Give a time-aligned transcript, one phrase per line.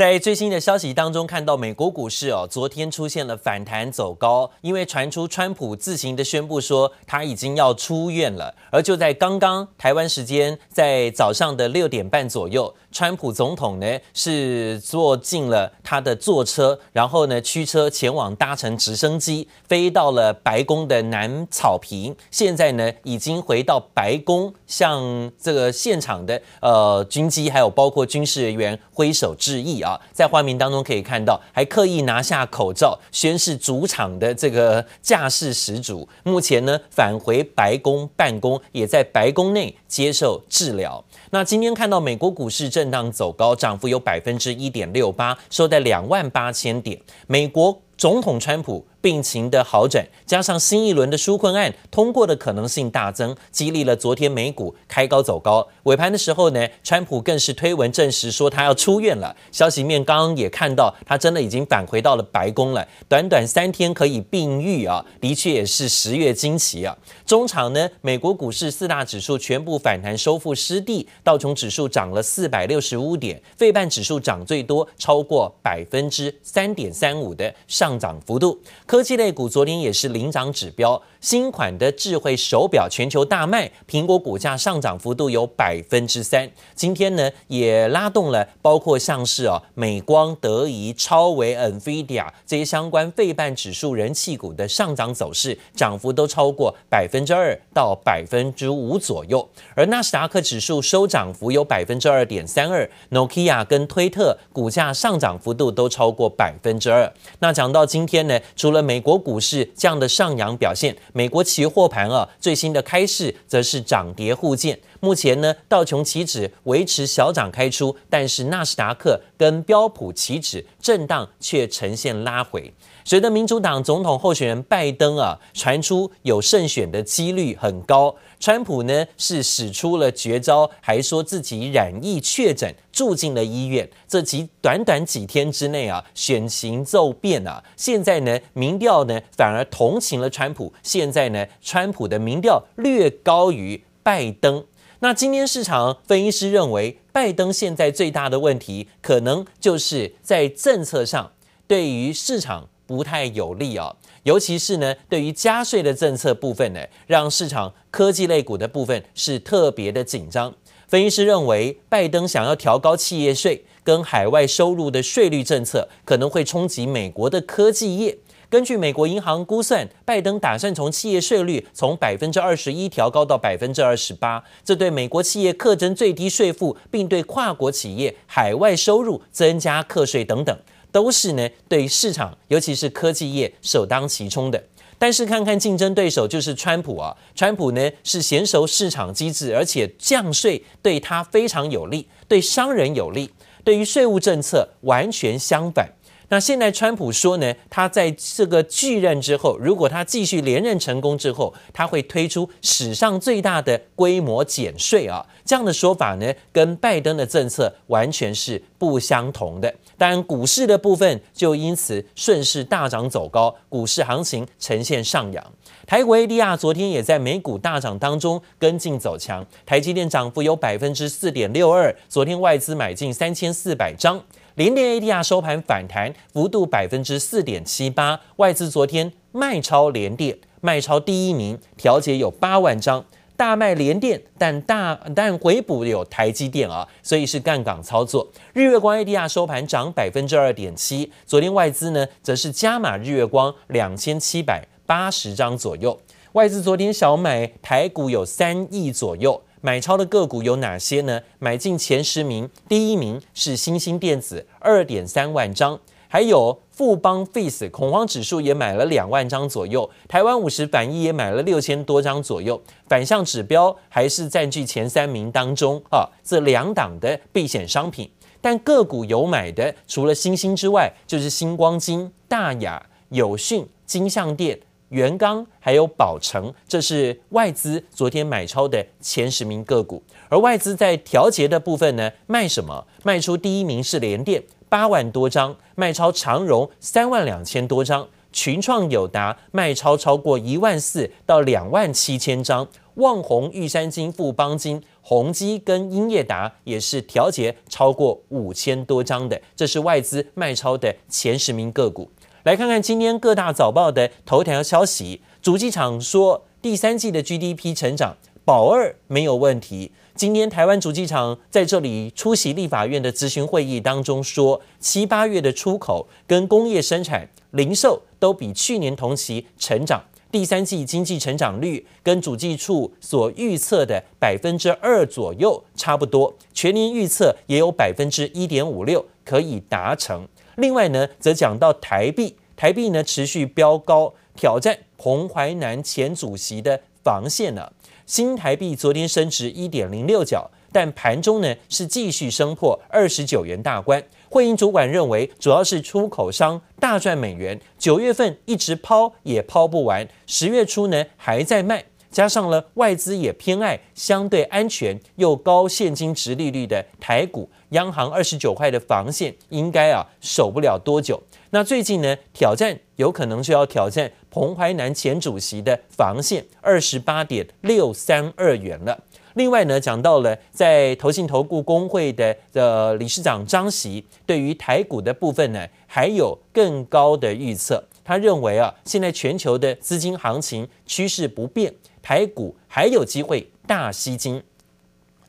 [0.00, 8.54] 在最新的消息当中，看到美国股市哦，昨天出现了反弹走高，因为传出川普自行的宣布说他已经要出院了。
[8.70, 29.89] 而就在刚刚台湾时间在早上的六点半左右，川普总统呢是坐进了他的座车，然后呢驱车前往搭乘直升机飞到了白宫的南草坪，现在呢已经回到白宫，向这个现场的呃军机还有包括军事人员挥手致意啊。
[30.12, 36.06] 在画面当中可以看到，还刻意拿下口罩宣示主场的这个架势十足。
[36.24, 41.02] 目前呢，返回白宫办公，也在白宫内接受治疗。
[41.30, 47.00] 那今天看到美国股市震荡走高，涨幅有百分之一点六八，收在两万八千点。
[47.26, 48.84] 美国总统川普。
[49.00, 55.66] 病情的好转，加上新一轮的纾困案通过的可能性大增，激励了昨天美股开高走高。
[55.84, 59.34] 尾盘的时候呢，川普更是推文证实说他要出院了。
[59.50, 62.86] 消息面刚刚也看到，他真的已经返回到了白宫了。
[63.08, 66.96] 短短三天可以病愈啊，的确也是十月惊奇啊。
[67.24, 78.60] 中场呢，美国股市四大指数全部反弹收复失地，道琼指数涨了四百六十五点，费半指数涨最多，超过百分之三点三五的上涨幅度。
[78.90, 86.50] 科技类股昨天也是领涨指标，新款的智慧手表全球大卖，苹果股价上涨幅度有百分之三。
[86.74, 99.48] 今天呢也拉动了包括像是哦美光、德仪、超微、NVIDIA 这些相关费半指数人气股的上涨走势，涨幅都超过百分之二到百分之五左右。
[99.76, 107.12] 而纳斯达克指数收涨幅有百分之二点三二，Nokia 跟推特股价上涨幅度都超过百分之二。
[107.38, 114.78] 那讲到今天呢，除了美国股市这样的上扬表现，美国期货盘啊最新的开市则是涨跌互见。
[115.00, 122.72] 目前呢，道琼期指维持小涨开出，但是纳斯达克跟标普期指震荡却呈现拉回。
[123.02, 133.88] 随着民主党总统候选人拜登啊传出有胜选的几率很高，川普呢是使出了绝招，还说自己染疫确诊住进了医院。
[134.06, 144.62] 这几短短几天之内啊，选情骤变啊，现在呢民调呢反而同情了川普，现在呢川普的民调略高于拜登。
[145.02, 151.32] 那今天市场分析师认为，拜登现在最大的问题，可能就是在政策上
[151.66, 160.54] 对于市场不太有利啊，尤其是呢对于加税的政策部分呢，让市场科技类股的部分是特别的紧张。
[160.86, 168.18] 分析师认为，拜登想要调高企业税跟海外收入的税率政策，可能会冲击美国的科技业。
[168.50, 180.58] 根据美国银行估算，拜登打算从企业税率从百分之二十一调高到百分之二十八，这对美国企业课征最低税负，并对跨国企业海外收入增加课税等等，
[180.90, 184.60] 都是呢对市场，尤其是科技业首当其冲的。
[184.98, 193.30] 但是看看竞争对手，就是川普啊，川普呢是娴熟市场机制，而且降税对他非常有利，对商人有利，
[193.62, 195.88] 对于税务政策完全相反。
[196.30, 205.26] 那现在川普说呢，他在这个继任之后，如果他继续连任成功之后，他会推出史上最大的规模减税啊。
[205.44, 209.74] 这样的说法呢，跟拜登的政策完全是不相同的。
[209.98, 215.44] 当然，股市的部分就因此顺势大涨走高，股市行情呈现上扬。
[215.84, 224.22] 台股 ADR 昨天也在美股大涨当中跟进走强，台积电涨幅有百分之四点六二，昨天外资买进三千四百张。
[224.60, 233.02] 联电 ADR 收盘反弹幅度百分之四点七八，外资昨天卖超联电，卖超第一名，调节有八万张，
[233.38, 238.28] 大卖联电，但大但回补有台积电啊，所以是杠杆操作。
[238.52, 245.98] 日月光 ADR 收盘涨百分之二点七，昨天外资呢则是加码日月光两千七百八十张左右，
[246.32, 249.42] 外资昨天小买台股有三亿左右。
[249.62, 251.20] 买超的个股有哪些呢？
[251.38, 266.08] 买进前十名，第一名是新兴电子，二点三万张，还有富邦 Fis 恐慌指数也买了两万张左右，台湾五十反一也买了六千多张左右，反向指标还是占据前三名当中啊。
[266.24, 268.10] 这两档的避险商品，
[268.40, 274.58] 但个股有买的，除了新兴之外，就是新光金、大雅、友讯、金像电。
[274.90, 280.02] 元刚还有宝成，这是外资昨天买超的前十名个股。
[280.28, 282.86] 而外资在调节的部分呢，卖什么？
[283.02, 302.10] 卖出第一名是联电八万多张，卖超长荣三万两千多张，群创、友达卖超超过一万四到两万七千张，旺宏、玉山金、富邦金、宏基跟英业达也是调节超过五千多张的，这是外资卖超的前十名个股。
[302.50, 309.92] 来看看今天各大早报的头条消息，主计厂说第三季的 GDP 成长保二没有问题。
[310.16, 320.02] 今天台湾主计厂在这里出席立法院的咨询会议当中说，七八月的出口跟工业生产、零售都比去年同期成长。
[320.32, 330.26] 第三季经济成长率跟主计处所预测的百分之二左右差不多，全年预测也有百分之一点五六可以达成。
[330.56, 337.72] 另外呢，则讲到台币，台币呢持续飙高，挑战彭淮南前主席的防线呢。
[338.06, 344.02] 新台币昨天升值一点零六角，但盘中呢是继续升破二十九元大关。
[344.28, 361.22] 汇银主管认为，主要是出口商大赚美元，九月份一直抛也抛不完，十月初呢还在卖，加上了外资也偏爱相对安全又高现金殖利率的台股，央行二十九块的防线应该啊守不了多久。
[361.50, 364.10] 那最近呢挑战有可能就要挑战。
[364.32, 368.96] 彭淮南前主席的防线二十八点六三二元了。
[369.34, 377.82] 另外呢，讲到了在投信投顾公会的的理事长张席对于台股的部分呢，还有更高的预测。
[378.04, 384.42] 他认为啊，现在全球的资金行情趋势不变，台股还有机会大吸金。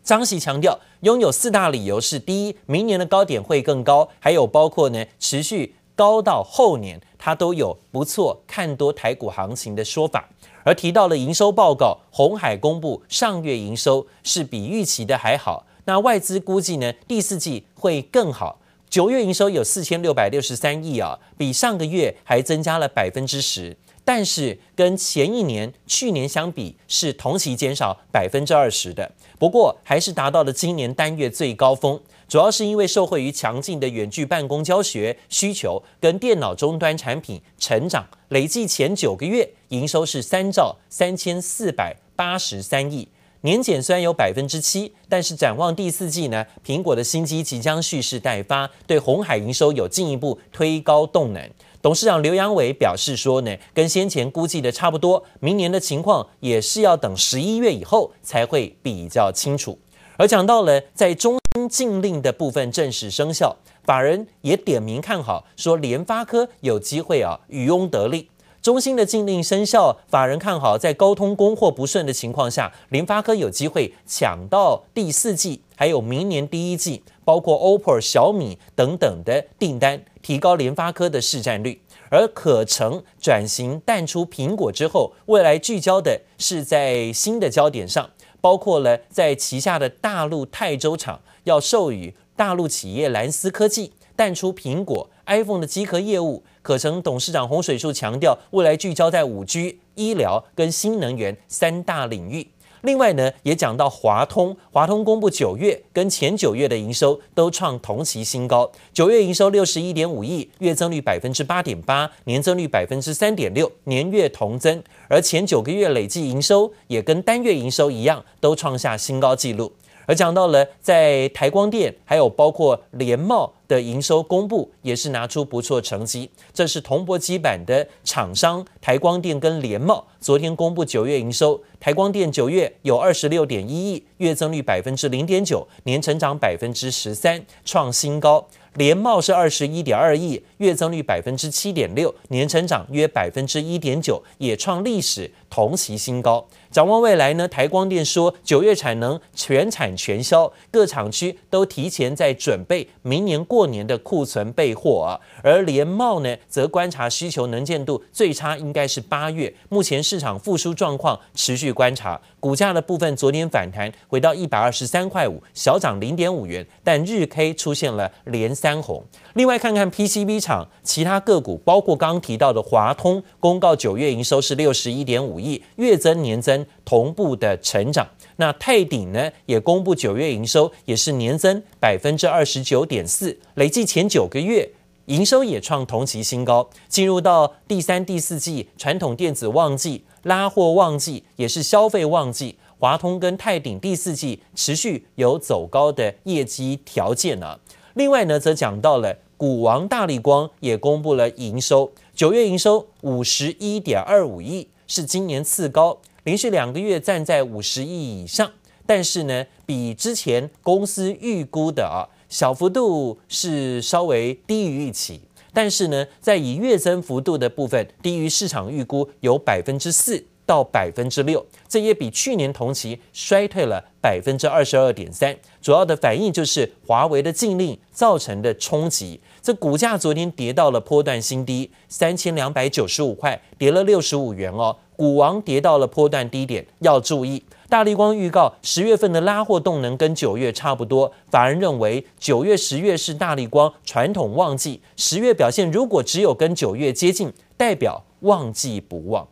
[0.04, 5.76] 张喜强调，拥有四大理由是：第一，明年的高点会更高；还有包括呢，持续。
[5.94, 10.28] 高到后年，他都有不错看多台股行情的说法。
[10.64, 15.68] 而提到了营收报告，红海公布上月营收是比预期的还好。
[15.86, 18.60] 那外资估计呢，第四季会更好。
[18.90, 23.78] 九月营收有四千六百六十三亿啊，比上个月还增加了百分之十。
[24.04, 29.12] 但是跟前一年去年相比，是同期减少百分之二十的。
[29.38, 32.00] 不过还是达到了今年单月最高峰。
[32.28, 43.06] 主要是因为受惠于强劲的远距办公教学需求跟电脑终端产品成长，累计前九个月营收是三兆三千四百八十三亿，
[43.44, 51.50] 年减虽然有百分之七，但是展望第四季呢，苹果的新机即将蓄势待发，对鸿海营收有进一步推高动能。
[51.82, 59.80] 董事长刘扬伟表示说呢，跟先前估计的差不多，明年的情况也是要等十一月以后才会比较清楚。
[60.18, 68.30] 而讲到了在中禁令的部分正式生效，法人也点名看好，说联发科有机会啊渔翁得利。
[68.62, 81.82] 中兴的禁令生效，法人看好在高通供货不顺的情况下，联发科有机会抢到第四季，还有明年第一季，包括 OPPO、小米等等的订单，提高联发科的市占率。
[82.12, 91.20] 而可成转型淡出苹果之后，未来聚焦的是在新的焦点上，包括了在旗下的大陆泰州厂。
[91.46, 102.48] 要授予大陆企业蓝思科技淡出苹果 iPhone 的机壳业务，可成董事长洪水树强调，未来聚焦在五 G、医疗跟新能源三大领域。
[102.82, 119.72] 另外呢，也讲到华通，华通公布九月跟前九月的营收都创同期新高，九月营收六十一点五亿，月增率百分之八点八，年增率百分之三点六，年月同增，而前九个月累计营收也跟单月营收一样，都创下新高纪录。
[120.12, 126.30] 而讲到了在台光电，还有包括联茂的营收公布，也是拿出不错成绩。
[126.54, 138.46] 这是铜箔基板的厂商台光电跟联茂昨天公布九月营收，台光电九月有二十六点一亿，月增率百分之零点九，年成长百分之十三，创新高。
[138.76, 146.46] 联茂是二十一点二亿，月增率百分之七点六，年成长约百分之一点九，也创历史同期新高。
[146.72, 147.46] 展望未来呢？
[147.50, 155.20] 台光电说，九月产能全产全销，各厂区都提前在准备明年过年的库存备货啊。
[155.44, 162.22] 而联茂呢，则观察需求能见度最差应该是八月，目前市场复苏状况持续观察。
[162.40, 169.04] 股价的部分昨天反弹回到一百二十三块五，小涨零点五元，但日 K 出现了连三红。
[169.34, 178.08] 另外看看 PCB 厂其他个股，包括刚刚提到的华通，公告九月营收是六十一点五亿，月增年增同步的成长。
[178.38, 184.70] 那泰鼎呢，也公布九月营收也是年增百分之二十九点四，累计前九个月
[185.06, 186.70] 营收也创同期新高。
[186.88, 190.04] 进入到第三、第四季，传统电子旺季。
[190.24, 197.60] 拉货旺季也是消费旺季，华通跟泰鼎第四季持续有走高的业绩条件呢。
[197.96, 208.52] 另外呢，则讲到了股王大立光也公布了营收，九月营收五十一点二五亿，是今年次高，连续两个月站在五十亿以上。
[208.86, 215.22] 但是呢，比之前公司预估的啊小幅度是稍微低于预期。
[215.54, 225.38] 但是呢，在以月增幅度的部分，低于市场预估有百分之四到百分之六，这也比去年同期衰退了百分之二十二点三。
[225.62, 229.20] 主要的反应就是华为的禁令造成的冲击。
[229.42, 234.78] 这股价昨天跌到了波段新低三千两百九十五块，跌了六十五元哦。
[235.02, 237.42] 股王跌到了波段低点，要注意。
[237.68, 249.28] 大立光预告十月份的拉货动能跟九月差不多，法人认为九月、十月是大立光传统旺季，十月表现如果只有跟九月接近，代表旺季不旺。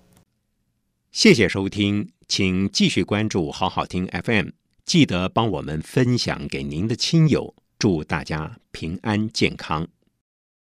[1.12, 4.48] 谢谢收听，请继续关注好好听 FM，
[4.86, 9.88] 记得帮我们分享给您的亲友，祝大家平安健康。